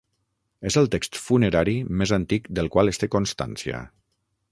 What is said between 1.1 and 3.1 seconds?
funerari més antic del qual es